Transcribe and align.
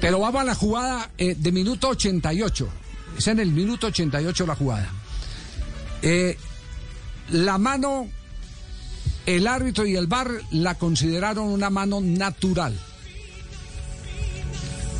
Pero 0.00 0.18
vamos 0.20 0.40
a 0.40 0.44
la 0.44 0.54
jugada 0.54 1.10
eh, 1.18 1.34
de 1.38 1.52
minuto 1.52 1.88
88. 1.90 2.68
Es 3.18 3.26
en 3.26 3.38
el 3.40 3.50
minuto 3.52 3.88
88 3.88 4.46
la 4.46 4.54
jugada. 4.56 4.88
Eh, 6.02 6.38
la 7.30 7.58
mano, 7.58 8.08
el 9.26 9.46
árbitro 9.46 9.84
y 9.86 9.96
el 9.96 10.06
VAR 10.06 10.30
la 10.52 10.76
consideraron 10.76 11.48
una 11.48 11.68
mano 11.70 12.00
natural. 12.00 12.78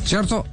¿Cierto? 0.05 0.45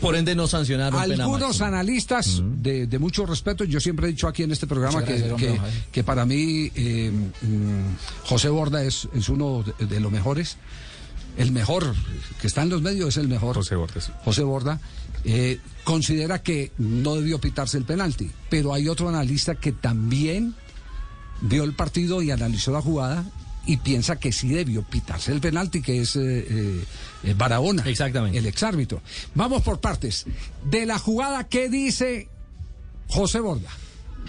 Por 0.00 0.16
ende 0.16 0.34
no 0.34 0.46
sancionaron 0.46 0.98
pena 1.10 1.24
Algunos 1.24 1.60
analistas 1.60 2.40
de, 2.42 2.86
de 2.86 2.98
mucho 2.98 3.26
respeto, 3.26 3.64
yo 3.64 3.80
siempre 3.80 4.06
he 4.08 4.10
dicho 4.10 4.28
aquí 4.28 4.42
en 4.42 4.50
este 4.50 4.66
programa 4.66 5.04
que, 5.04 5.18
gracias, 5.18 5.60
que- 5.92 6.04
para 6.04 6.24
mí 6.24 6.70
eh, 6.74 7.10
mm, 7.42 8.24
José 8.26 8.48
Borda 8.48 8.82
es, 8.82 9.08
es 9.14 9.28
uno 9.28 9.62
de, 9.78 9.86
de 9.86 10.00
los 10.00 10.10
mejores. 10.10 10.56
El 11.36 11.52
mejor 11.52 11.94
que 12.40 12.46
está 12.46 12.62
en 12.62 12.70
los 12.70 12.82
medios 12.82 13.08
es 13.08 13.16
el 13.18 13.28
mejor. 13.28 13.56
José 13.56 13.76
Borda. 13.76 14.00
José 14.24 14.42
Borda. 14.42 14.80
eh, 15.24 15.58
considera 15.84 16.42
que 16.42 16.72
no 16.78 17.14
debió 17.16 17.40
pitarse 17.40 17.78
el 17.78 17.84
penalti. 17.84 18.30
Pero 18.48 18.72
hay 18.74 18.88
otro 18.88 19.08
analista 19.08 19.54
que 19.54 19.72
también 19.72 20.54
vio 21.42 21.64
el 21.64 21.74
partido 21.74 22.22
y 22.22 22.30
analizó 22.30 22.72
la 22.72 22.82
jugada 22.82 23.24
y 23.66 23.76
piensa 23.78 24.16
que 24.18 24.32
sí 24.32 24.48
debió 24.48 24.82
pitarse 24.82 25.32
el 25.32 25.40
penalti, 25.40 25.82
que 25.82 26.00
es 26.00 26.16
eh, 26.16 26.84
eh, 27.24 27.34
Barahona. 27.36 27.82
Exactamente. 27.86 28.38
El 28.38 28.46
exárbitro. 28.46 29.02
Vamos 29.34 29.62
por 29.62 29.80
partes. 29.80 30.26
De 30.64 30.86
la 30.86 30.98
jugada, 30.98 31.48
¿qué 31.48 31.68
dice 31.68 32.28
José 33.08 33.40
Borda? 33.40 33.70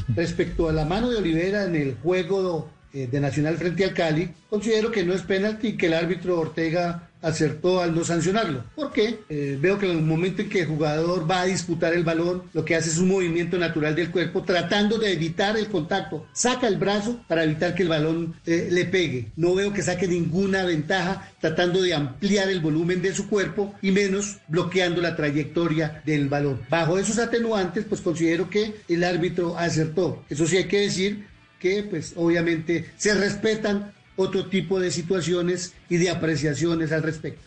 Respecto 0.09 0.69
a 0.69 0.73
la 0.73 0.85
mano 0.85 1.09
de 1.09 1.17
Olivera 1.17 1.65
en 1.65 1.75
el 1.75 1.95
juego 1.95 2.69
eh, 2.93 3.07
de 3.11 3.19
Nacional 3.19 3.57
frente 3.57 3.83
al 3.83 3.93
Cali, 3.93 4.29
considero 4.49 4.91
que 4.91 5.03
no 5.03 5.13
es 5.13 5.21
penalti 5.21 5.69
y 5.69 5.77
que 5.77 5.87
el 5.87 5.93
árbitro 5.93 6.39
Ortega 6.39 7.11
acertó 7.21 7.81
al 7.81 7.93
no 7.95 8.03
sancionarlo. 8.03 8.63
¿Por 8.75 8.91
qué? 8.91 9.19
Eh, 9.29 9.57
veo 9.59 9.77
que 9.77 9.85
en 9.85 9.97
el 9.97 10.03
momento 10.03 10.41
en 10.41 10.49
que 10.49 10.61
el 10.61 10.67
jugador 10.67 11.29
va 11.29 11.41
a 11.41 11.45
disputar 11.45 11.93
el 11.93 12.03
balón, 12.03 12.43
lo 12.53 12.65
que 12.65 12.75
hace 12.75 12.89
es 12.89 12.97
un 12.97 13.09
movimiento 13.09 13.57
natural 13.57 13.95
del 13.95 14.11
cuerpo 14.11 14.43
tratando 14.43 14.97
de 14.97 15.13
evitar 15.13 15.57
el 15.57 15.67
contacto. 15.67 16.25
Saca 16.33 16.67
el 16.67 16.77
brazo 16.77 17.23
para 17.27 17.43
evitar 17.43 17.75
que 17.75 17.83
el 17.83 17.89
balón 17.89 18.35
eh, 18.45 18.67
le 18.71 18.85
pegue. 18.85 19.31
No 19.35 19.55
veo 19.55 19.71
que 19.73 19.83
saque 19.83 20.07
ninguna 20.07 20.63
ventaja 20.63 21.31
tratando 21.39 21.81
de 21.81 21.93
ampliar 21.93 22.49
el 22.49 22.59
volumen 22.59 23.01
de 23.01 23.13
su 23.13 23.27
cuerpo 23.27 23.73
y 23.81 23.91
menos 23.91 24.37
bloqueando 24.47 25.01
la 25.01 25.15
trayectoria 25.15 26.01
del 26.05 26.29
balón. 26.29 26.61
Bajo 26.69 26.97
esos 26.97 27.19
atenuantes, 27.19 27.85
pues 27.87 28.01
considero 28.01 28.49
que 28.49 28.75
el 28.87 29.03
árbitro 29.03 29.57
acertó. 29.57 30.23
Eso 30.29 30.47
sí 30.47 30.57
hay 30.57 30.65
que 30.65 30.81
decir 30.81 31.30
que 31.61 31.83
pues 31.83 32.13
obviamente 32.15 32.89
se 32.97 33.13
respetan 33.13 33.93
otro 34.17 34.47
tipo 34.47 34.79
de 34.79 34.91
situaciones 34.91 35.73
y 35.89 35.97
de 35.97 36.09
apreciaciones 36.09 36.91
al 36.91 37.03
respecto. 37.03 37.41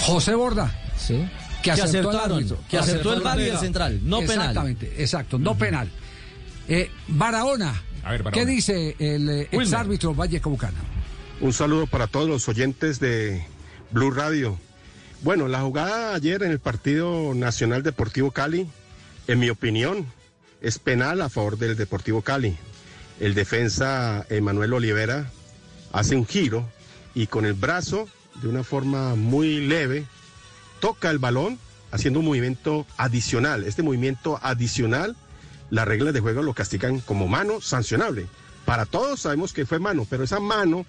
José 0.00 0.34
Borda. 0.34 0.72
Sí. 0.98 1.26
Que 1.62 1.72
Que 1.72 1.82
acertó, 1.82 2.10
el 2.10 2.16
acertaron, 2.16 2.36
árbitro. 2.38 2.58
que 2.68 2.78
acertó 2.78 3.12
el 3.14 3.20
VAR 3.22 3.40
y 3.40 3.44
el 3.44 3.58
central, 3.58 4.00
no 4.04 4.18
penal. 4.20 4.38
Exactamente, 4.50 4.92
exacto, 5.02 5.38
no 5.38 5.56
penal. 5.56 5.88
Eh, 6.68 6.90
Barahona, 7.08 7.82
A 8.04 8.12
ver, 8.12 8.22
Barahona. 8.22 8.30
¿qué 8.32 8.46
dice 8.46 8.94
el 8.98 9.28
eh, 9.28 9.48
Wilmer. 9.50 9.62
exárbitro 9.62 10.14
Valle 10.14 10.40
Caucano? 10.40 10.76
Un 11.40 11.52
saludo 11.52 11.86
para 11.86 12.06
todos 12.06 12.28
los 12.28 12.48
oyentes 12.48 13.00
de 13.00 13.44
Blue 13.90 14.10
Radio. 14.12 14.58
Bueno, 15.22 15.48
la 15.48 15.60
jugada 15.62 16.14
ayer 16.14 16.42
en 16.44 16.52
el 16.52 16.60
partido 16.60 17.34
Nacional 17.34 17.82
Deportivo 17.82 18.30
Cali, 18.30 18.68
en 19.26 19.38
mi 19.40 19.50
opinión, 19.50 20.06
es 20.66 20.80
penal 20.80 21.22
a 21.22 21.28
favor 21.28 21.58
del 21.58 21.76
Deportivo 21.76 22.22
Cali. 22.22 22.56
El 23.20 23.34
defensa 23.34 24.26
Emanuel 24.30 24.72
Olivera 24.72 25.30
hace 25.92 26.16
un 26.16 26.26
giro 26.26 26.68
y 27.14 27.28
con 27.28 27.46
el 27.46 27.52
brazo, 27.52 28.08
de 28.42 28.48
una 28.48 28.64
forma 28.64 29.14
muy 29.14 29.64
leve, 29.64 30.06
toca 30.80 31.08
el 31.10 31.20
balón 31.20 31.60
haciendo 31.92 32.18
un 32.18 32.26
movimiento 32.26 32.84
adicional. 32.96 33.62
Este 33.62 33.84
movimiento 33.84 34.40
adicional, 34.42 35.14
las 35.70 35.86
reglas 35.86 36.12
de 36.12 36.20
juego 36.20 36.42
lo 36.42 36.52
castigan 36.52 36.98
como 36.98 37.28
mano 37.28 37.60
sancionable. 37.60 38.26
Para 38.64 38.86
todos 38.86 39.20
sabemos 39.20 39.52
que 39.52 39.66
fue 39.66 39.78
mano, 39.78 40.04
pero 40.10 40.24
esa 40.24 40.40
mano 40.40 40.84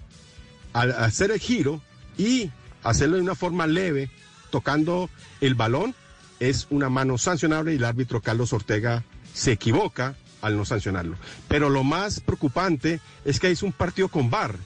al 0.72 0.90
hacer 0.90 1.30
el 1.30 1.38
giro 1.38 1.80
y 2.16 2.50
hacerlo 2.82 3.14
de 3.14 3.22
una 3.22 3.36
forma 3.36 3.68
leve, 3.68 4.10
tocando 4.50 5.08
el 5.40 5.54
balón, 5.54 5.94
es 6.40 6.66
una 6.68 6.88
mano 6.88 7.16
sancionable 7.16 7.74
y 7.74 7.76
el 7.76 7.84
árbitro 7.84 8.20
Carlos 8.20 8.52
Ortega 8.52 9.04
se 9.38 9.52
equivoca 9.52 10.16
al 10.42 10.56
no 10.56 10.64
sancionarlo. 10.64 11.16
Pero 11.46 11.70
lo 11.70 11.84
más 11.84 12.20
preocupante 12.20 13.00
es 13.24 13.38
que 13.38 13.50
es 13.50 13.62
un 13.62 13.72
partido 13.72 14.08
con 14.08 14.30
VAR. 14.30 14.56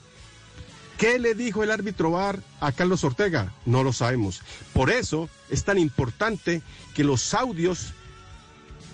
¿Qué 0.97 1.19
le 1.19 1.35
dijo 1.35 1.63
el 1.63 1.71
árbitro 1.71 2.11
VAR 2.11 2.39
a 2.59 2.71
Carlos 2.71 3.03
Ortega? 3.03 3.53
No 3.65 3.83
lo 3.83 3.93
sabemos. 3.93 4.41
Por 4.73 4.89
eso 4.89 5.29
es 5.49 5.63
tan 5.63 5.77
importante 5.77 6.63
que 6.95 7.03
los 7.03 7.33
audios 7.35 7.93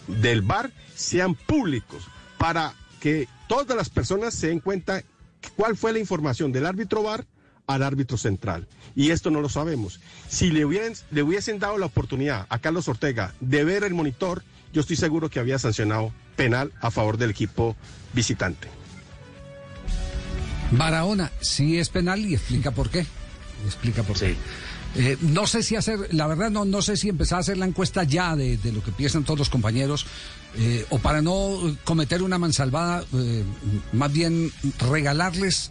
del 0.08 0.42
VAR 0.42 0.72
sean 0.96 1.34
públicos 1.34 2.08
para 2.38 2.74
que 3.00 3.30
todas 3.48 3.78
las 3.78 3.90
personas 3.90 4.34
se 4.34 4.48
den 4.48 4.60
cuenta 4.60 5.04
cuál 5.56 5.78
fue 5.78 5.94
la 5.94 6.00
información 6.00 6.52
del 6.52 6.66
árbitro 6.66 7.04
VAR 7.04 7.26
al 7.68 7.84
árbitro 7.84 8.18
central. 8.18 8.68
Y 8.96 9.12
esto 9.12 9.30
no 9.30 9.40
lo 9.40 9.48
sabemos. 9.48 10.02
Si 10.28 10.52
le, 10.52 10.66
hubieran, 10.66 10.94
le 11.12 11.24
hubiesen 11.24 11.60
dado 11.60 11.78
la 11.78 11.86
oportunidad 11.86 12.48
a 12.50 12.60
Carlos 12.60 12.90
Ortega 12.90 13.34
de 13.40 13.64
ver 13.64 13.84
el 13.84 13.94
monitor, 13.94 14.44
yo 14.74 14.82
estoy 14.82 14.96
seguro 14.96 15.30
que 15.30 15.40
había 15.40 15.60
sancionado 15.60 16.14
penal 16.36 16.72
a 16.82 16.92
favor 16.92 17.18
del 17.18 17.32
equipo 17.32 17.76
visitante. 18.14 18.68
Barahona, 20.72 21.32
sí 21.42 21.80
es 21.80 21.90
penal 21.90 22.20
y 22.26 22.36
explica 22.36 22.72
por 22.72 22.90
qué. 22.90 23.06
Explica 23.66 24.04
por 24.04 24.18
qué. 24.18 24.36
Eh, 24.96 25.18
no 25.22 25.46
sé 25.46 25.62
si 25.62 25.76
hacer, 25.76 26.14
la 26.14 26.26
verdad 26.26 26.50
no, 26.50 26.66
no 26.66 26.82
sé 26.82 26.98
si 26.98 27.10
empezar 27.10 27.38
a 27.38 27.42
hacer 27.42 27.58
la 27.58 27.66
encuesta 27.66 28.04
ya 28.04 28.36
de, 28.36 28.58
de 28.58 28.72
lo 28.72 28.84
que 28.84 28.92
piensan 28.92 29.24
todos 29.24 29.38
los 29.38 29.50
compañeros 29.50 30.08
eh, 30.58 30.86
o 30.90 30.98
para 30.98 31.22
no 31.22 31.76
cometer 31.84 32.24
una 32.24 32.40
mansalvada, 32.40 33.04
eh, 33.14 33.44
más 33.94 34.12
bien 34.12 34.52
regalarles 34.80 35.70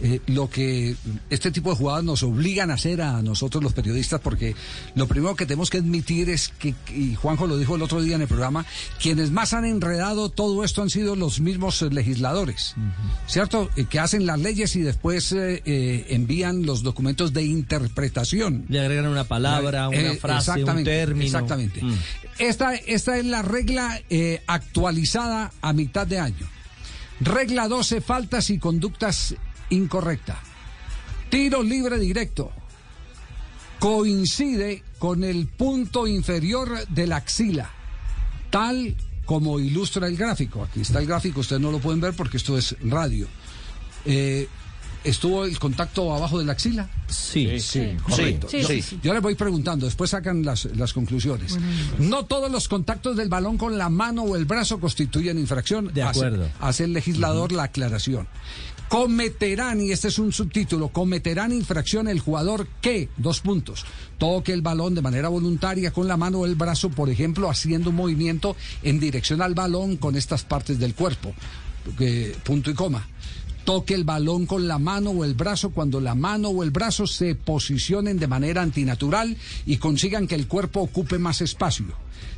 eh, 0.00 0.20
lo 0.26 0.48
que 0.48 0.94
este 1.28 1.50
tipo 1.50 1.70
de 1.70 1.76
jugadas 1.76 2.04
nos 2.04 2.22
obligan 2.22 2.70
a 2.70 2.74
hacer 2.74 3.02
a 3.02 3.20
nosotros 3.20 3.62
los 3.62 3.72
periodistas, 3.72 4.20
porque 4.20 4.54
lo 4.94 5.08
primero 5.08 5.34
que 5.34 5.44
tenemos 5.44 5.70
que 5.70 5.78
admitir 5.78 6.30
es 6.30 6.48
que, 6.58 6.74
y 6.94 7.16
Juanjo 7.16 7.46
lo 7.46 7.58
dijo 7.58 7.74
el 7.74 7.82
otro 7.82 8.00
día 8.00 8.14
en 8.14 8.22
el 8.22 8.28
programa, 8.28 8.64
quienes 9.00 9.30
más 9.32 9.54
han 9.54 9.64
enredado 9.64 10.28
todo 10.28 10.62
esto 10.62 10.82
han 10.82 10.90
sido 10.90 11.16
los 11.16 11.40
mismos 11.40 11.82
legisladores, 11.82 12.74
¿cierto? 13.26 13.70
Eh, 13.76 13.86
que 13.86 13.98
hacen 13.98 14.24
las 14.24 14.38
leyes 14.38 14.76
y 14.76 14.82
después 14.82 15.32
eh, 15.32 16.06
envían 16.10 16.64
los 16.64 16.82
documentos 16.82 17.32
de 17.32 17.44
interpretación. 17.44 18.66
Le 18.68 18.80
agregan 18.80 19.06
una 19.06 19.24
palabra, 19.24 19.88
una 19.88 20.14
frase, 20.14 20.62
un 20.62 20.84
término. 20.84 21.24
Exactamente. 21.24 21.82
Mm. 21.82 21.94
Esta, 22.38 22.74
esta 22.74 23.18
es 23.18 23.24
la 23.24 23.42
regla 23.42 24.00
actualizada 24.46 25.50
a 25.60 25.72
mitad 25.72 26.06
de 26.06 26.20
año. 26.20 26.48
Regla 27.20 27.66
12, 27.66 28.00
faltas 28.00 28.48
y 28.50 28.58
conductas 28.58 29.34
incorrectas. 29.70 30.38
Tiro 31.30 31.62
libre 31.62 31.98
directo. 31.98 32.50
Coincide 33.78 34.82
con 34.98 35.22
el 35.22 35.46
punto 35.46 36.06
inferior 36.08 36.86
de 36.88 37.06
la 37.06 37.16
axila, 37.16 37.70
tal 38.50 38.96
como 39.24 39.60
ilustra 39.60 40.08
el 40.08 40.16
gráfico. 40.16 40.64
Aquí 40.64 40.80
está 40.80 40.98
el 40.98 41.06
gráfico, 41.06 41.40
ustedes 41.40 41.62
no 41.62 41.70
lo 41.70 41.78
pueden 41.78 42.00
ver 42.00 42.14
porque 42.14 42.38
esto 42.38 42.58
es 42.58 42.74
radio. 42.82 43.28
Eh, 44.04 44.48
¿Estuvo 45.04 45.44
el 45.44 45.56
contacto 45.60 46.12
abajo 46.12 46.40
de 46.40 46.44
la 46.44 46.52
axila? 46.52 46.90
Sí, 47.06 47.60
sí, 47.60 47.96
correcto. 48.02 48.48
Sí, 48.50 48.62
Yo- 48.62 48.68
sí, 48.68 48.82
sí. 48.82 48.98
Yo 49.00 49.12
les 49.14 49.22
voy 49.22 49.36
preguntando, 49.36 49.86
después 49.86 50.10
sacan 50.10 50.44
las, 50.44 50.64
las 50.76 50.92
conclusiones. 50.92 51.56
No 52.00 52.24
todos 52.26 52.50
los 52.50 52.66
contactos 52.68 53.16
del 53.16 53.28
balón 53.28 53.58
con 53.58 53.78
la 53.78 53.88
mano 53.90 54.22
o 54.24 54.34
el 54.34 54.44
brazo 54.44 54.80
constituyen 54.80 55.38
infracción. 55.38 55.92
De 55.94 56.02
acuerdo. 56.02 56.48
Hace, 56.60 56.84
el 56.84 56.94
legislador 56.94 57.52
la 57.52 57.64
aclaración. 57.64 58.26
Cometerán, 58.88 59.80
y 59.80 59.92
este 59.92 60.08
es 60.08 60.18
un 60.18 60.32
subtítulo, 60.32 60.88
cometerán 60.88 61.52
infracción 61.52 62.08
el 62.08 62.20
jugador 62.20 62.66
que, 62.80 63.08
dos 63.16 63.40
puntos, 63.40 63.84
toque 64.16 64.52
el 64.52 64.62
balón 64.62 64.94
de 64.94 65.02
manera 65.02 65.28
voluntaria 65.28 65.90
con 65.90 66.08
la 66.08 66.16
mano 66.16 66.40
o 66.40 66.46
el 66.46 66.54
brazo, 66.54 66.88
por 66.88 67.10
ejemplo, 67.10 67.50
haciendo 67.50 67.90
un 67.90 67.96
movimiento 67.96 68.56
en 68.82 68.98
dirección 68.98 69.42
al 69.42 69.54
balón 69.54 69.96
con 69.96 70.16
estas 70.16 70.44
partes 70.44 70.78
del 70.78 70.94
cuerpo. 70.94 71.34
Eh, 72.00 72.36
punto 72.44 72.70
y 72.70 72.74
coma 72.74 73.06
toque 73.68 73.92
el 73.92 74.04
balón 74.04 74.46
con 74.46 74.66
la 74.66 74.78
mano 74.78 75.10
o 75.10 75.24
el 75.26 75.34
brazo 75.34 75.68
cuando 75.68 76.00
la 76.00 76.14
mano 76.14 76.48
o 76.48 76.62
el 76.62 76.70
brazo 76.70 77.06
se 77.06 77.34
posicionen 77.34 78.18
de 78.18 78.26
manera 78.26 78.62
antinatural 78.62 79.36
y 79.66 79.76
consigan 79.76 80.26
que 80.26 80.36
el 80.36 80.48
cuerpo 80.48 80.80
ocupe 80.80 81.18
más 81.18 81.42
espacio. 81.42 81.84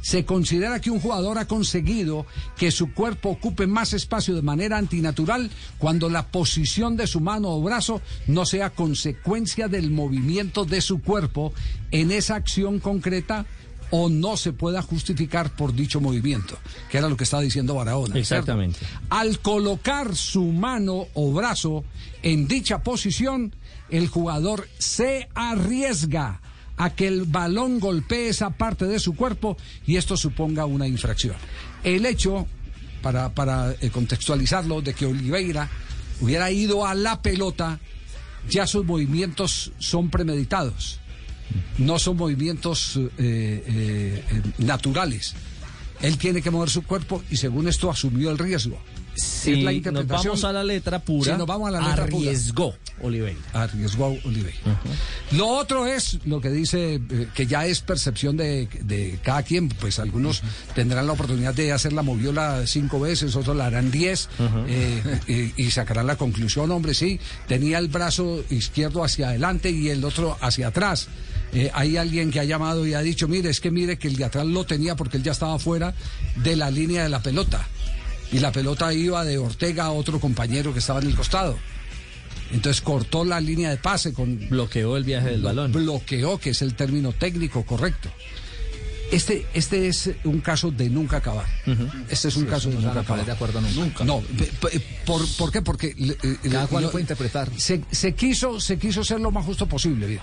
Se 0.01 0.25
considera 0.25 0.81
que 0.81 0.91
un 0.91 0.99
jugador 0.99 1.39
ha 1.39 1.47
conseguido 1.47 2.27
que 2.57 2.73
su 2.73 2.93
cuerpo 2.93 3.29
ocupe 3.29 3.69
más 3.69 3.93
espacio 3.93 4.35
de 4.35 4.43
manera 4.43 4.77
antinatural 4.77 5.53
cuando 5.79 6.11
la 6.11 6.27
posición 6.27 6.97
de 6.97 7.07
su 7.07 7.21
mano 7.21 7.51
o 7.51 7.63
brazo 7.63 8.03
no 8.27 8.45
sea 8.45 8.71
consecuencia 8.71 9.69
del 9.69 9.93
movimiento 9.93 10.65
de 10.65 10.81
su 10.81 11.01
cuerpo 11.01 11.53
en 11.93 12.11
esa 12.11 12.35
acción 12.35 12.81
concreta 12.81 13.47
o 13.91 14.09
no 14.09 14.37
se 14.37 14.53
pueda 14.53 14.83
justificar 14.83 15.51
por 15.55 15.75
dicho 15.75 16.01
movimiento, 16.01 16.57
que 16.91 16.99
era 16.99 17.09
lo 17.09 17.17
que 17.17 17.25
estaba 17.25 17.43
diciendo 17.43 17.75
Barahona. 17.75 18.19
Exactamente. 18.19 18.79
Al 19.09 19.41
colocar 19.41 20.17
su 20.17 20.45
mano 20.45 21.09
o 21.15 21.33
brazo 21.33 21.85
en 22.23 22.47
dicha 22.47 22.83
posición, 22.83 23.55
el 23.91 24.09
jugador 24.09 24.69
se 24.79 25.29
arriesga 25.35 26.41
a 26.77 26.91
que 26.91 27.09
el 27.09 27.25
balón 27.25 27.81
golpee 27.81 28.29
esa 28.29 28.51
parte 28.51 28.87
de 28.87 28.99
su 28.99 29.15
cuerpo 29.15 29.57
y 29.87 29.97
esto 29.97 30.17
suponga 30.17 30.65
una 30.65 30.87
infracción. 30.87 31.37
El 31.85 32.07
hecho, 32.07 32.47
para, 33.03 33.35
para 33.35 33.73
eh, 33.81 33.91
contextualizarlo, 33.91 34.81
de 34.81 34.95
que 34.95 35.07
Oliveira 35.07 35.69
hubiera 36.21 36.51
ido 36.51 36.87
a 36.87 36.95
la 36.95 37.21
pelota, 37.21 37.81
ya 38.49 38.67
sus 38.67 38.87
movimientos 38.87 39.73
son 39.79 40.09
premeditados 40.09 41.00
no 41.81 41.99
son 41.99 42.17
movimientos 42.17 42.97
eh, 42.97 43.11
eh, 43.19 44.25
eh, 44.31 44.43
naturales. 44.59 45.35
Él 46.01 46.17
tiene 46.17 46.41
que 46.41 46.51
mover 46.51 46.71
su 46.71 46.83
cuerpo 46.83 47.23
y 47.31 47.37
según 47.37 47.69
esto 47.69 47.91
asumió 47.91 48.31
el 48.31 48.39
riesgo. 48.39 48.79
Si 49.15 49.65
nos 49.65 50.07
vamos 50.07 50.45
a 50.45 50.53
la 50.53 50.65
letra 50.65 50.99
pura, 51.01 51.37
nos 51.37 51.47
vamos 51.47 51.69
a 51.69 51.73
la 51.73 51.81
letra 51.81 52.05
arriesgó 52.05 52.75
Oliveira. 53.03 53.39
Arriesgó 53.53 54.17
Oliveira. 54.25 54.81
Lo 55.33 55.49
otro 55.49 55.87
es 55.87 56.19
lo 56.25 56.41
que 56.41 56.49
dice, 56.49 57.03
que 57.35 57.47
ya 57.47 57.67
es 57.67 57.81
percepción 57.81 58.37
de, 58.37 59.19
cada 59.23 59.43
quien, 59.43 59.69
pues 59.69 59.99
algunos 59.99 60.43
tendrán 60.75 61.07
la 61.07 61.13
oportunidad 61.13 61.53
de 61.53 61.73
hacerla 61.73 62.03
moviola 62.03 62.67
cinco 62.67 63.01
veces, 63.01 63.37
otros 63.37 63.57
la 63.57 63.67
harán 63.67 63.91
diez 63.91 64.29
y, 65.27 65.53
y, 65.63 65.71
sacarán 65.71 66.07
la 66.07 66.17
conclusión, 66.17 66.71
hombre, 66.71 66.95
sí, 66.95 67.21
tenía 67.47 67.79
el 67.79 67.89
brazo 67.89 68.43
izquierdo 68.49 69.05
hacia 69.05 69.31
adelante 69.31 69.71
y 69.71 69.91
el 69.91 70.03
otro 70.05 70.39
hacia 70.41 70.69
atrás. 70.69 71.09
Eh, 71.53 71.71
hay 71.75 71.97
alguien 71.97 72.31
que 72.31 72.41
ha 72.41 72.45
llamado 72.45 72.87
y 72.87 72.95
ha 72.95 73.01
dicho, 73.01 73.27
mire, 73.27 73.51
es 73.51 73.61
que 73.61 73.71
mire 73.71 73.99
que 73.99 74.09
el 74.09 74.17
de 74.17 74.25
atrás 74.25 74.47
lo 74.47 74.65
tenía 74.65 74.95
porque 74.95 75.17
él 75.17 75.23
ya 75.23 75.33
estaba 75.33 75.59
fuera 75.59 75.95
de 76.37 76.57
la 76.57 76.71
línea 76.71 77.03
de 77.03 77.09
la 77.09 77.23
pelota. 77.23 77.67
Y 78.33 78.39
la 78.39 78.53
pelota 78.53 78.93
iba 78.93 79.25
de 79.25 79.39
Ortega 79.39 79.87
a 79.87 79.93
otro 79.93 80.21
compañero 80.21 80.73
que 80.73 80.79
estaba 80.79 81.01
en 81.01 81.09
el 81.09 81.17
costado. 81.17 81.59
Entonces 82.53 82.81
cortó 82.83 83.25
la 83.25 83.41
línea 83.41 83.71
de 83.71 83.77
pase 83.77 84.13
con... 84.13 84.49
Bloqueó 84.49 84.97
el 84.97 85.05
viaje 85.05 85.31
del 85.31 85.43
balón. 85.43 85.73
Bloqueó, 85.73 86.39
que 86.39 86.51
es 86.51 86.63
el 86.63 86.75
término 86.75 87.13
técnico 87.13 87.65
correcto. 87.65 88.11
Este, 89.11 89.47
este 89.55 89.89
es 89.89 90.11
un 90.25 90.41
caso 90.41 90.71
de 90.71 90.89
nunca 90.89 91.19
acabar. 91.19 91.47
Este 92.09 92.29
es 92.29 92.37
un 92.37 92.47
caso 92.47 92.71
de 92.71 92.77
nunca 92.77 93.01
acabar. 93.01 93.25
de 93.25 93.33
acuerdo 93.33 93.61
nunca. 93.61 94.05
No, 94.05 94.23
por, 95.05 95.27
¿por 95.37 95.53
qué? 95.53 95.63
Porque 95.63 95.95
eh, 95.99 96.37
cada 96.51 96.67
cual 96.67 96.85
lo 96.85 96.91
puede 96.91 97.03
interpretar. 97.03 97.51
Se, 97.57 97.83
se, 97.91 98.15
quiso, 98.15 98.61
se 98.61 98.79
quiso 98.79 99.03
ser 99.05 99.21
lo 99.21 99.31
más 99.31 99.45
justo 99.45 99.67
posible. 99.67 100.21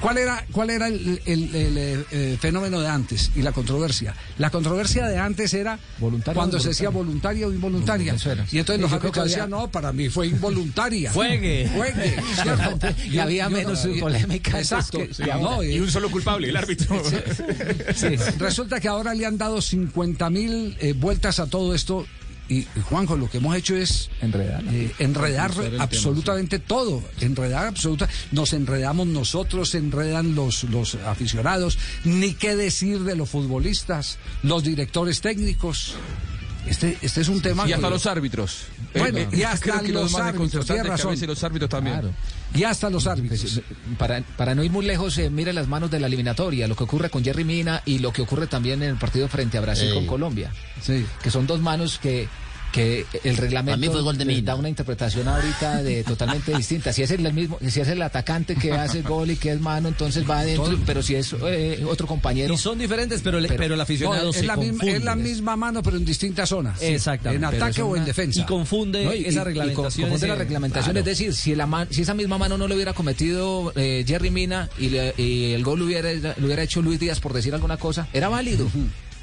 ¿Cuál 0.00 0.18
era, 0.18 0.44
cuál 0.52 0.70
era 0.70 0.88
el, 0.88 1.20
eh, 1.26 2.38
fenómeno 2.40 2.80
de 2.80 2.88
antes 2.88 3.30
y 3.34 3.42
la 3.42 3.52
controversia? 3.52 4.14
La 4.38 4.50
controversia 4.50 5.06
de 5.06 5.18
antes 5.18 5.52
era 5.54 5.78
cuando 6.34 6.58
se 6.60 6.68
decía 6.68 6.88
voluntaria 6.88 7.46
o 7.46 7.52
involuntaria. 7.52 8.16
Y 8.50 8.58
entonces 8.58 8.80
los 8.80 8.92
árbitros 8.92 9.26
decían, 9.26 9.50
no, 9.50 9.70
para 9.70 9.92
mí 9.92 10.08
fue 10.08 10.28
involuntaria. 10.28 11.12
Juegue. 11.12 11.68
Juegue. 11.74 12.16
y, 13.10 13.18
había 13.18 13.48
menos 13.48 13.86
polémica. 14.00 14.58
Exacto. 14.58 15.00
y, 15.62 15.78
un 15.78 15.90
solo 15.90 16.10
culpable, 16.10 16.48
el 16.48 16.56
árbitro. 16.56 17.02
Sí. 17.94 18.13
Resulta 18.38 18.80
que 18.80 18.88
ahora 18.88 19.14
le 19.14 19.26
han 19.26 19.38
dado 19.38 19.60
50 19.60 20.30
mil 20.30 20.76
eh, 20.80 20.92
vueltas 20.92 21.40
a 21.40 21.46
todo 21.46 21.74
esto. 21.74 22.06
Y, 22.46 22.66
Juanjo, 22.82 23.16
lo 23.16 23.30
que 23.30 23.38
hemos 23.38 23.56
hecho 23.56 23.74
es 23.74 24.10
enredar, 24.20 24.62
eh, 24.70 24.92
enredar 24.98 25.50
absolutamente 25.78 26.58
todo, 26.58 27.02
enredar 27.20 27.66
absoluta. 27.66 28.06
Nos 28.32 28.52
enredamos 28.52 29.06
nosotros, 29.06 29.70
se 29.70 29.78
enredan 29.78 30.34
los, 30.34 30.64
los 30.64 30.94
aficionados, 30.96 31.78
ni 32.04 32.34
qué 32.34 32.54
decir 32.54 33.00
de 33.00 33.16
los 33.16 33.30
futbolistas, 33.30 34.18
los 34.42 34.62
directores 34.62 35.22
técnicos. 35.22 35.94
Este, 36.66 36.96
este 37.02 37.20
es 37.20 37.28
un 37.28 37.40
tema. 37.42 37.68
Y 37.68 37.72
hasta 37.72 37.90
los 37.90 38.06
árbitros. 38.06 38.64
Bueno, 38.94 39.18
y 39.32 39.42
hasta 39.42 39.82
los, 39.82 40.14
árbitros. 40.14 40.66
Tiene 40.66 40.82
razón. 40.82 41.14
Y 41.20 41.26
los 41.26 41.42
árbitros 41.44 41.70
también. 41.70 42.14
Y 42.54 42.64
hasta 42.64 42.90
los 42.90 43.06
árbitros. 43.06 43.40
Pues, 43.40 43.60
para, 43.98 44.22
para 44.36 44.54
no 44.54 44.64
ir 44.64 44.70
muy 44.70 44.84
lejos, 44.84 45.18
eh, 45.18 45.30
mire 45.30 45.52
las 45.52 45.68
manos 45.68 45.90
de 45.90 46.00
la 46.00 46.06
eliminatoria, 46.06 46.66
lo 46.68 46.76
que 46.76 46.84
ocurre 46.84 47.10
con 47.10 47.24
Jerry 47.24 47.44
Mina 47.44 47.82
y 47.84 47.98
lo 47.98 48.12
que 48.12 48.22
ocurre 48.22 48.46
también 48.46 48.82
en 48.82 48.90
el 48.90 48.96
partido 48.96 49.28
frente 49.28 49.58
a 49.58 49.60
Brasil 49.60 49.92
con 49.92 50.06
Colombia. 50.06 50.52
Sí. 50.80 51.04
Que 51.22 51.30
son 51.30 51.46
dos 51.46 51.60
manos 51.60 51.98
que 51.98 52.28
que 52.74 53.06
el 53.22 53.36
reglamento 53.36 54.02
da 54.42 54.56
una 54.56 54.68
interpretación 54.68 55.28
ahorita 55.28 55.80
de 55.84 56.02
totalmente 56.04 56.56
distinta. 56.56 56.92
Si 56.92 57.02
es 57.02 57.10
el 57.12 57.32
mismo, 57.32 57.56
si 57.64 57.80
es 57.80 57.86
el 57.86 58.02
atacante 58.02 58.56
que 58.56 58.72
hace 58.72 59.02
gol 59.02 59.30
y 59.30 59.36
que 59.36 59.52
es 59.52 59.60
mano, 59.60 59.88
entonces 59.88 60.28
va 60.28 60.40
adentro, 60.40 60.76
pero 60.84 61.00
si 61.00 61.14
es 61.14 61.36
eh, 61.46 61.84
otro 61.88 62.08
compañero. 62.08 62.52
Y 62.52 62.56
son 62.56 62.76
diferentes, 62.78 63.22
pero, 63.22 63.38
pero, 63.56 63.74
el 63.74 63.80
aficionado 63.80 64.30
es, 64.30 64.44
la 64.44 64.56
misma, 64.56 64.84
es 64.84 65.04
la 65.04 65.14
misma 65.14 65.56
mano, 65.56 65.84
pero 65.84 65.98
en 65.98 66.04
distintas 66.04 66.48
zonas. 66.48 66.82
Exactamente. 66.82 67.46
En 67.46 67.54
ataque 67.54 67.80
o 67.80 67.96
en 67.96 68.04
defensa. 68.04 68.40
Y 68.40 68.44
confunde 68.44 69.28
esa 69.28 69.44
reglamentación. 69.44 70.08
confunde 70.08 70.26
la 70.26 70.34
reglamentación, 70.34 70.96
es 70.96 71.04
decir, 71.04 71.32
si, 71.32 71.54
la 71.54 71.86
si 71.90 72.02
esa 72.02 72.14
misma 72.14 72.38
mano 72.38 72.58
no 72.58 72.66
lo 72.66 72.74
hubiera 72.74 72.92
cometido 72.92 73.72
eh, 73.76 74.04
Jerry 74.04 74.30
Mina 74.30 74.68
y, 74.78 75.52
el 75.52 75.62
gol 75.62 75.78
lo 75.78 75.84
hubiera, 75.84 76.12
lo 76.12 76.46
hubiera 76.46 76.62
hecho 76.64 76.82
Luis 76.82 76.98
Díaz, 76.98 77.20
por 77.20 77.32
decir 77.32 77.54
alguna 77.54 77.76
cosa, 77.76 78.08
era 78.12 78.28
válido 78.28 78.68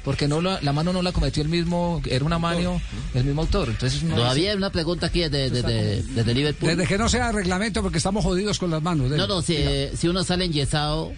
porque 0.04 0.28
no 0.28 0.40
la, 0.40 0.60
la, 0.62 0.72
mano 0.72 0.92
no 0.92 1.02
la 1.02 1.12
cometió 1.12 1.42
el 1.42 1.48
mismo, 1.48 2.02
era 2.06 2.24
una 2.24 2.38
mano, 2.38 2.80
el 3.14 3.24
mismo 3.24 3.42
autor. 3.42 3.68
Entonces 3.68 4.02
Todavía 4.08 4.50
hay 4.50 4.56
una 4.56 4.70
pregunta 4.70 5.06
aquí 5.06 5.20
desde, 5.20 5.50
desde, 5.50 6.02
desde, 6.02 6.34
Liverpool. 6.34 6.70
Desde 6.70 6.86
que 6.86 6.98
no 6.98 7.08
sea 7.08 7.32
reglamento, 7.32 7.82
porque 7.82 7.98
estamos 7.98 8.24
jodidos 8.24 8.58
con 8.58 8.70
las 8.70 8.82
manos. 8.82 9.10
No, 9.10 9.26
no, 9.26 9.42
si, 9.42 9.56
si 9.94 10.08
uno 10.08 10.24
sale 10.24 10.44
enyesado 10.46 11.12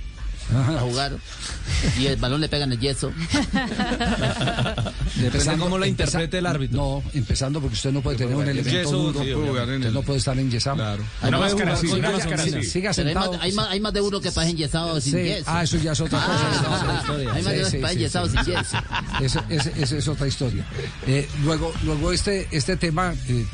a 0.52 0.80
jugar 0.80 1.16
y 1.98 2.06
el 2.06 2.16
balón 2.16 2.40
le 2.40 2.48
pega 2.48 2.64
en 2.64 2.72
el 2.72 2.80
yeso. 2.80 3.12
Depende 5.16 5.56
cómo 5.58 5.78
lo 5.78 5.86
interprete 5.86 6.38
el 6.38 6.46
árbitro. 6.46 6.76
No, 6.76 7.02
empezando 7.12 7.60
porque 7.60 7.74
usted 7.74 7.92
no 7.92 8.02
puede 8.02 8.16
tener 8.18 8.34
un 8.36 8.48
elemento 8.48 8.90
duro. 8.90 9.20
usted 9.20 9.92
no 9.92 10.02
puede 10.02 10.18
estar 10.18 10.38
enyesado. 10.38 10.76
Claro. 10.76 11.04
Una 11.22 11.38
máscara 11.38 11.72
así, 11.74 11.86
una 11.86 12.10
máscara 12.10 12.42
así. 12.42 12.62
Siga 12.64 12.92
sentado. 12.92 13.38
Hay 13.40 13.52
más, 13.52 13.68
hay 13.68 13.80
más 13.80 13.92
de 13.92 14.00
uno 14.00 14.20
que 14.20 14.30
pasa 14.30 14.48
enyesado 14.48 15.00
sin 15.00 15.16
yeso. 15.16 15.44
Ah, 15.46 15.62
eso 15.62 15.76
ya 15.78 15.92
es 15.92 16.00
otra 16.00 16.20
cosa. 16.20 17.24
hay 17.32 17.42
más 17.42 17.52
de 17.52 17.60
uno 17.60 17.70
que 17.70 17.78
pasa 17.78 17.92
enyesado 17.92 18.28
sin 18.28 18.44
yeso. 18.44 18.78
Esa 19.20 19.96
es 19.96 20.08
otra 20.08 20.26
historia. 20.26 20.64
Eh, 21.06 21.28
luego, 21.44 21.72
luego 21.84 22.12
este, 22.12 22.48
este 22.50 22.76
tema, 22.76 23.14
eh, 23.28 23.46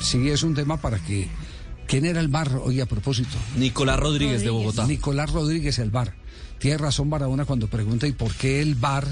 sí 0.00 0.28
es 0.28 0.42
un 0.42 0.54
tema 0.54 0.76
para 0.80 0.98
que 0.98 1.28
¿Quién 1.86 2.04
era 2.06 2.20
el 2.20 2.28
bar 2.28 2.50
hoy 2.62 2.80
a 2.80 2.86
propósito? 2.86 3.36
Nicolás 3.56 3.98
Rodríguez, 3.98 4.42
de 4.42 4.50
Bogotá. 4.50 4.86
Nicolás 4.86 5.30
Rodríguez, 5.30 5.78
el 5.78 5.90
bar. 5.90 6.14
Tiene 6.58 6.78
razón 6.78 7.10
Barahona 7.10 7.44
cuando 7.44 7.68
pregunta, 7.68 8.06
¿y 8.06 8.12
por 8.12 8.32
qué 8.34 8.62
el 8.62 8.74
bar 8.74 9.06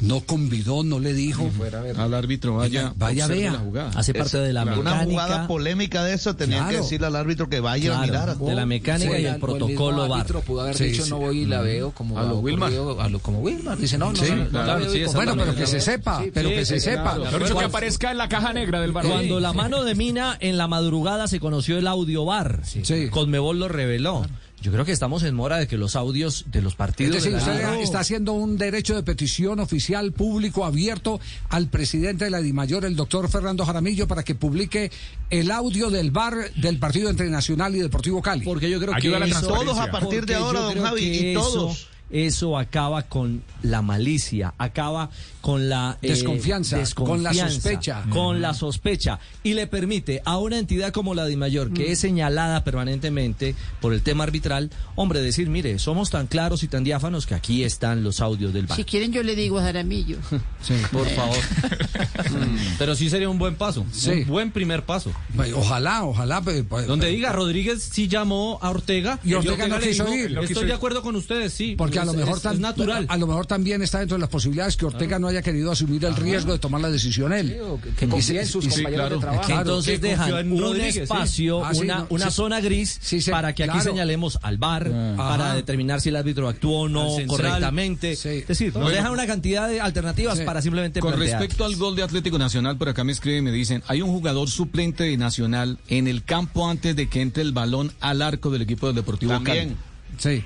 no 0.00 0.20
convidó, 0.20 0.84
no 0.84 1.00
le 1.00 1.12
dijo 1.12 1.50
al 1.96 2.14
árbitro 2.14 2.56
vaya, 2.56 2.92
vaya 2.96 3.26
vea. 3.26 3.52
La 3.52 3.58
jugada. 3.58 3.90
Hace 3.96 4.14
parte 4.14 4.38
de 4.38 4.52
la 4.52 4.64
mecánica. 4.64 4.90
Una 4.90 5.04
jugada 5.04 5.46
polémica 5.46 6.04
de 6.04 6.14
eso, 6.14 6.36
tenía 6.36 6.68
que 6.68 6.76
decirle 6.76 7.06
al 7.06 7.16
árbitro 7.16 7.48
que 7.48 7.60
vaya 7.60 7.98
a 7.98 8.02
mirar. 8.02 8.36
De 8.36 8.54
la 8.54 8.66
mecánica 8.66 9.18
y 9.18 9.26
el 9.26 9.38
protocolo 9.38 10.04
el 10.04 10.12
árbitro 10.12 10.40
pudo 10.42 10.62
haber 10.62 10.76
dicho 10.76 11.06
no 11.06 11.18
voy 11.18 11.40
y 11.40 11.46
la 11.46 11.62
veo 11.62 11.90
como 11.92 12.18
a 12.18 12.22
lo 12.22 12.38
Wilmar. 12.38 12.72
A 13.00 13.08
lo, 13.08 13.18
como 13.20 13.40
Wilmar. 13.40 13.78
Dice 13.78 13.98
no, 13.98 14.12
no, 14.12 14.22
no, 14.22 15.12
Bueno, 15.14 15.36
pero 15.36 15.54
que 15.54 15.66
se 15.66 15.80
sepa, 15.80 16.22
pero 16.32 16.48
que 16.48 16.64
se 16.64 16.80
sepa. 16.80 17.18
Pero 17.30 17.58
que 17.58 17.64
aparezca 17.64 18.10
en 18.10 18.18
la 18.18 18.28
caja 18.28 18.52
negra 18.52 18.80
del 18.80 18.92
bar. 18.92 19.06
Cuando 19.06 19.40
la 19.40 19.52
mano 19.52 19.84
de 19.84 19.94
Mina 19.94 20.36
en 20.40 20.56
la 20.56 20.68
madrugada 20.68 21.28
se 21.28 21.40
conoció 21.40 21.78
el 21.78 21.86
audio 21.86 22.24
bar. 22.24 22.62
Conmebol 23.10 23.58
lo 23.58 23.68
reveló. 23.68 24.24
Yo 24.60 24.72
creo 24.72 24.84
que 24.84 24.92
estamos 24.92 25.22
en 25.22 25.34
mora 25.34 25.58
de 25.58 25.68
que 25.68 25.76
los 25.76 25.94
audios 25.94 26.44
de 26.48 26.62
los 26.62 26.74
partidos. 26.74 27.24
está 27.24 28.00
haciendo 28.00 28.32
un 28.32 28.58
derecho 28.58 28.94
de 28.94 29.02
petición 29.02 29.60
oficial, 29.60 30.12
público, 30.12 30.64
abierto 30.64 31.20
al 31.48 31.68
presidente 31.68 32.24
de 32.24 32.30
la 32.30 32.40
DIMAYOR, 32.40 32.84
el 32.84 32.96
doctor 32.96 33.28
Fernando 33.28 33.64
Jaramillo, 33.64 34.08
para 34.08 34.24
que 34.24 34.34
publique 34.34 34.90
el 35.30 35.50
audio 35.50 35.90
del 35.90 36.10
bar 36.10 36.52
del 36.56 36.78
partido 36.78 37.08
entre 37.08 37.30
Nacional 37.30 37.76
y 37.76 37.80
Deportivo 37.80 38.20
Cali. 38.20 38.44
Porque 38.44 38.68
yo 38.68 38.80
creo 38.80 38.94
que. 38.94 39.08
todos 39.42 39.78
a 39.78 39.90
partir 39.90 40.26
de 40.26 40.34
ahora, 40.34 40.60
don 40.60 40.82
Javi, 40.82 41.30
y 41.30 41.34
todos 41.34 41.88
eso 42.10 42.58
acaba 42.58 43.02
con 43.02 43.42
la 43.62 43.82
malicia, 43.82 44.54
acaba 44.58 45.10
con 45.40 45.68
la 45.68 45.98
eh, 46.02 46.08
desconfianza, 46.08 46.82
con 46.94 47.22
la 47.22 47.32
sospecha. 47.32 48.04
Con 48.10 48.40
la 48.40 48.54
sospecha. 48.54 49.18
Y 49.42 49.54
le 49.54 49.66
permite 49.66 50.22
a 50.24 50.38
una 50.38 50.58
entidad 50.58 50.92
como 50.92 51.14
la 51.14 51.24
de 51.24 51.36
Mayor, 51.36 51.72
que 51.72 51.88
mm. 51.88 51.92
es 51.92 51.98
señalada 51.98 52.64
permanentemente 52.64 53.54
por 53.80 53.92
el 53.92 54.02
tema 54.02 54.24
arbitral, 54.24 54.70
hombre, 54.94 55.20
decir, 55.20 55.48
mire, 55.48 55.78
somos 55.78 56.10
tan 56.10 56.26
claros 56.26 56.62
y 56.62 56.68
tan 56.68 56.84
diáfanos 56.84 57.26
que 57.26 57.34
aquí 57.34 57.64
están 57.64 58.02
los 58.02 58.20
audios 58.20 58.52
del 58.52 58.66
bar. 58.66 58.76
Si 58.76 58.84
quieren 58.84 59.12
yo 59.12 59.22
le 59.22 59.36
digo 59.36 59.58
a 59.58 59.62
Jaramillo. 59.62 60.18
sí, 60.62 60.74
por 60.92 61.06
eh. 61.06 61.10
favor. 61.10 61.38
Pero 62.78 62.94
sí 62.94 63.10
sería 63.10 63.28
un 63.28 63.38
buen 63.38 63.54
paso, 63.56 63.86
un 64.06 64.26
buen 64.26 64.50
primer 64.50 64.84
paso. 64.84 65.12
Ojalá, 65.54 66.04
ojalá. 66.04 66.40
Pues, 66.42 66.64
pues, 66.68 66.86
Donde 66.86 67.08
diga 67.08 67.32
Rodríguez 67.32 67.82
sí 67.82 68.08
llamó 68.08 68.58
a 68.62 68.70
Ortega 68.70 69.18
y 69.24 69.34
Ortega, 69.34 69.68
no 69.68 70.14
ir. 70.14 70.38
Estoy 70.42 70.66
de 70.66 70.72
acuerdo 70.72 71.02
con 71.02 71.16
ustedes, 71.16 71.52
sí. 71.52 71.74
Porque 71.76 71.97
que 72.04 72.08
a 72.08 72.12
lo 72.12 72.18
mejor 72.18 72.38
es, 72.52 72.60
natural. 72.60 73.06
A 73.08 73.16
lo 73.16 73.26
mejor 73.26 73.46
también 73.46 73.82
está 73.82 73.98
dentro 74.00 74.16
de 74.16 74.20
las 74.20 74.30
posibilidades 74.30 74.76
que 74.76 74.86
Ortega 74.86 75.18
no 75.18 75.28
haya 75.28 75.42
querido 75.42 75.70
asumir 75.72 76.04
el 76.04 76.14
riesgo 76.16 76.52
de 76.52 76.58
tomar 76.58 76.80
la 76.80 76.90
decisión 76.90 77.32
él. 77.32 77.56
que 77.98 78.04
en 78.04 78.46
sus 78.46 78.66
compañeros 78.68 79.10
de 79.10 79.18
trabajo. 79.18 79.52
Entonces 79.52 80.00
dejan 80.00 80.52
un 80.52 80.80
espacio, 80.80 81.64
Ah, 81.64 81.74
sí, 81.74 81.80
una, 81.82 81.98
no, 81.98 82.06
una 82.10 82.30
sí. 82.30 82.36
zona 82.36 82.60
gris 82.60 82.98
Sí, 83.00 83.20
sí, 83.20 83.30
para 83.30 83.54
que 83.54 83.64
aquí 83.64 83.80
señalemos 83.80 84.38
al 84.42 84.58
bar, 84.58 84.90
para 85.16 85.46
Ajá. 85.46 85.54
determinar 85.54 86.00
si 86.00 86.08
el 86.10 86.16
árbitro 86.16 86.48
actuó 86.48 86.80
o 86.82 86.88
no 86.88 87.08
correctamente. 87.26 88.16
Sí. 88.16 88.28
Es 88.28 88.48
decir, 88.48 88.74
nos 88.76 88.90
dejan 88.90 89.12
una 89.12 89.26
cantidad 89.26 89.68
de 89.68 89.80
alternativas 89.80 90.38
Sí. 90.38 90.44
para 90.44 90.62
simplemente 90.62 91.00
Con 91.00 91.12
plantear. 91.12 91.40
respecto 91.40 91.64
al 91.64 91.76
gol 91.76 91.96
de 91.96 92.02
Atlético 92.02 92.38
Nacional, 92.38 92.76
por 92.76 92.88
acá 92.88 93.04
me 93.04 93.12
escriben 93.12 93.40
y 93.46 93.50
me 93.50 93.52
dicen, 93.52 93.82
hay 93.88 94.02
un 94.02 94.10
jugador 94.10 94.48
suplente 94.48 95.04
de 95.04 95.16
Nacional 95.16 95.78
en 95.88 96.06
el 96.08 96.22
campo 96.24 96.68
antes 96.68 96.94
de 96.96 97.08
que 97.08 97.20
entre 97.20 97.42
el 97.42 97.52
balón 97.52 97.92
al 98.00 98.22
arco 98.22 98.50
del 98.50 98.62
equipo 98.62 98.86
del 98.86 98.96
Deportivo 98.96 99.32
También. 99.32 99.76
Sí. 100.18 100.44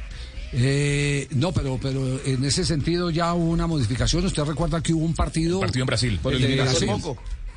Eh, 0.55 1.29
no, 1.31 1.53
pero, 1.53 1.79
pero 1.81 2.21
en 2.25 2.45
ese 2.45 2.65
sentido 2.65 3.11
ya 3.11 3.33
hubo 3.35 3.51
una 3.51 3.67
modificación. 3.67 4.25
Usted 4.27 4.45
recuerda 4.45 4.83
que 4.83 4.93
hubo 4.93 5.05
un 5.05 5.15
partido. 5.15 5.61
Partido 5.61 5.83
en 5.83 5.87
Brasil. 5.87 6.21
Por 6.23 6.35
el 6.35 6.45
El 6.45 6.57
de 6.57 6.63
Brasil. 6.63 6.91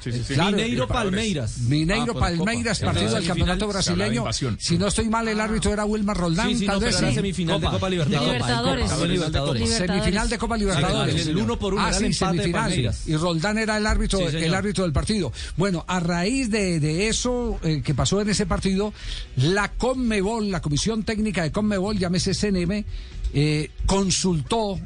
Sí, 0.05 0.11
sí, 0.11 0.23
sí. 0.27 0.33
Claro, 0.35 0.51
Mineiro 0.57 0.87
Palmeiras. 0.87 1.57
Mineiro 1.59 2.13
Ah, 2.15 2.19
Palmeiras, 2.19 2.79
Copa. 2.79 2.91
partido 2.93 3.15
del 3.15 3.25
campeonato 3.25 3.67
brasileño. 3.67 4.25
Si 4.59 4.77
no 4.77 4.87
estoy 4.87 5.09
mal, 5.09 5.27
el 5.27 5.39
árbitro 5.41 5.73
era 5.73 5.83
Wilmar 5.85 6.15
Roldán, 6.15 6.49
Sí, 6.49 6.59
sí, 6.59 6.65
tal 6.67 6.75
no, 6.79 6.85
vez 6.85 6.99
era 7.01 7.11
semifinal 7.11 7.59
de 7.59 7.67
Copa 7.67 7.89
Libertadores. 7.89 8.33
Libertadores. 8.33 8.91
Copa 8.91 9.05
Libertadores. 9.07 9.69
Semifinal 9.69 10.29
de 10.29 10.37
Copa 10.37 10.57
Libertadores. 10.57 11.23
Sí, 11.23 11.29
el 11.31 11.37
uno 11.37 11.57
por 11.57 11.73
uno, 11.73 11.83
Ah, 11.83 11.91
sí, 11.91 12.13
semifinal. 12.13 12.93
Y 13.07 13.15
Roldán 13.15 13.57
era 13.57 13.77
el 13.77 13.87
árbitro, 13.87 14.19
el 14.29 14.53
árbitro 14.53 14.83
del 14.83 14.93
partido. 14.93 15.33
Bueno, 15.57 15.83
a 15.87 15.99
raíz 15.99 16.51
de, 16.51 16.79
de 16.79 17.07
eso 17.07 17.59
eh, 17.63 17.81
que 17.83 17.93
pasó 17.95 18.21
en 18.21 18.29
ese 18.29 18.45
partido, 18.45 18.93
la 19.37 19.71
Conmebol, 19.71 20.51
la 20.51 20.61
Comisión 20.61 21.03
Técnica 21.03 21.41
de 21.41 21.51
Conmebol, 21.51 21.97
llámese 21.97 22.33
CNM, 22.35 22.85
eh, 23.33 23.71
consultó 23.87 24.79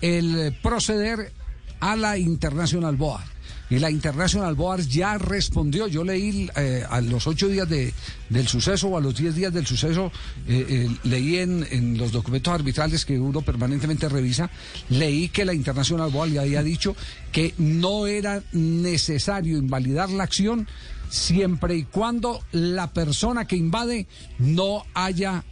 el 0.00 0.54
proceder 0.62 1.32
a 1.80 1.96
la 1.96 2.18
International 2.18 2.96
Board. 2.96 3.22
Y 3.70 3.78
la 3.78 3.90
International 3.90 4.54
Board 4.54 4.86
ya 4.86 5.18
respondió. 5.18 5.88
Yo 5.88 6.04
leí 6.04 6.48
eh, 6.56 6.84
a 6.88 7.00
los 7.00 7.26
ocho 7.26 7.48
días 7.48 7.68
de, 7.68 7.92
del 8.28 8.48
suceso 8.48 8.88
o 8.88 8.96
a 8.96 9.00
los 9.00 9.16
diez 9.16 9.34
días 9.34 9.52
del 9.52 9.66
suceso, 9.66 10.10
eh, 10.46 10.66
eh, 10.68 10.96
leí 11.04 11.36
en, 11.38 11.98
los 11.98 12.12
documentos 12.12 12.52
arbitrales 12.52 13.04
que 13.04 13.18
uno 13.18 13.42
permanentemente 13.42 14.08
revisa, 14.08 14.50
leí 14.88 15.28
que 15.28 15.44
la 15.44 15.54
International 15.54 16.10
Board 16.10 16.30
le 16.30 16.40
había 16.40 16.62
dicho 16.62 16.96
que 17.32 17.54
no 17.58 18.06
era 18.06 18.42
necesario 18.52 19.58
invalidar 19.58 20.10
la 20.10 20.24
acción 20.24 20.66
siempre 21.10 21.76
y 21.76 21.84
cuando 21.84 22.42
la 22.52 22.92
persona 22.92 23.46
que 23.46 23.56
invade 23.56 24.06
no 24.38 24.84
haya 24.94 25.44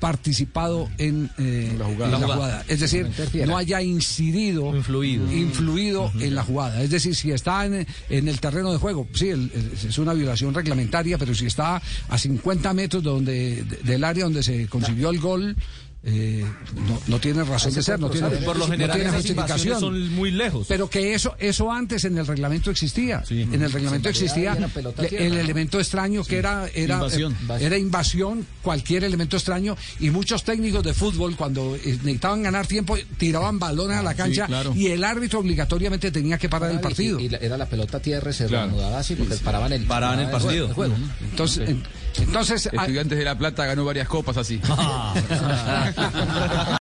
participado 0.00 0.88
en, 0.98 1.30
eh, 1.38 1.74
La 1.78 1.84
jugada. 1.86 2.14
en 2.16 2.20
La 2.20 2.26
jugada. 2.34 2.64
Es 2.68 2.80
decir, 2.80 3.08
no 3.46 3.56
haya 3.56 3.82
incidido, 3.82 4.74
Influido. 4.74 5.30
influido 5.32 6.12
en 6.20 6.34
la 6.34 6.42
jugada. 6.42 6.82
Es 6.82 6.90
decir, 6.90 7.14
si 7.14 7.30
está 7.30 7.66
en, 7.66 7.86
en 8.10 8.28
el 8.28 8.40
terreno 8.40 8.72
de 8.72 8.78
juego, 8.78 9.06
sí, 9.14 9.28
el- 9.28 9.50
el- 9.54 9.72
es 9.88 9.98
una 9.98 10.14
violación 10.14 10.54
reglamentaria, 10.54 11.18
pero 11.18 11.34
si 11.34 11.46
está 11.46 11.80
a 12.08 12.18
50 12.18 12.72
metros 12.74 13.02
donde, 13.02 13.62
de- 13.64 13.76
del 13.82 14.04
área 14.04 14.24
donde 14.24 14.42
se 14.42 14.66
consiguió 14.68 15.10
el 15.10 15.18
gol, 15.20 15.56
eh, 16.04 16.44
no, 16.86 17.00
no 17.08 17.20
tiene 17.20 17.42
razón 17.42 17.74
de 17.74 17.82
ser, 17.82 17.98
no 17.98 18.08
tiene, 18.08 18.28
Por 18.28 18.56
lo 18.56 18.66
no 18.66 18.70
general 18.72 18.94
tiene 18.96 19.10
esas 19.10 19.26
invasiones 19.26 19.62
justificación. 19.78 19.80
son 19.80 20.14
muy 20.14 20.30
lejos. 20.30 20.66
Pero 20.68 20.88
que 20.88 21.12
eso, 21.14 21.34
eso 21.40 21.72
antes 21.72 22.04
en 22.04 22.16
el 22.16 22.26
reglamento 22.26 22.70
existía. 22.70 23.22
En 23.28 23.60
el 23.62 23.72
reglamento 23.72 24.08
existía 24.08 24.54
le- 24.54 25.26
el 25.26 25.36
elemento 25.38 25.78
extraño 25.80 26.22
que 26.24 26.38
era, 26.38 26.68
era, 26.72 26.94
Invasión. 26.96 27.32
eh, 27.32 27.56
era 27.60 27.76
invasión, 27.78 28.46
cualquier 28.62 29.02
elemento 29.04 29.36
extraño. 29.36 29.76
Y 29.98 30.10
muchos 30.10 30.44
técnicos 30.44 30.84
de 30.84 30.94
fútbol, 30.94 31.36
cuando 31.36 31.74
eh, 31.76 31.80
necesitaban 31.84 32.42
ganar 32.44 32.66
tiempo, 32.66 32.96
tiraban 33.18 33.58
balones 33.58 33.96
a 33.98 34.02
la 34.02 34.14
cancha 34.14 34.46
claro. 34.46 34.72
y 34.74 34.86
el 34.88 35.02
árbitro 35.02 35.40
obligatoriamente 35.40 36.10
tenía 36.12 36.38
que 36.38 36.48
parar 36.48 36.70
el 36.70 36.80
partido. 36.80 37.18
Y, 37.18 37.24
y 37.24 37.28
la- 37.28 37.38
era 37.38 37.56
la 37.58 37.66
pelota 37.66 37.98
tierra, 38.00 38.32
se 38.32 38.46
Claro. 38.46 38.66
reanudaba 38.68 38.98
así 39.00 39.14
porque 39.16 39.34
paraban 39.36 39.72
el, 39.72 39.84
Paraban 39.84 40.20
el 40.20 40.30
partido. 40.30 40.66
el 40.68 40.72
juego. 40.74 40.94
Entonces, 41.30 41.68
en- 41.68 41.82
entonces 42.16 42.68
ah, 42.72 42.82
Estudiantes 42.82 43.18
de 43.18 43.24
La 43.24 43.36
Plata 43.36 43.66
ganó 43.66 43.84
varias 43.84 44.08
copas 44.08 44.36
así. 44.36 44.60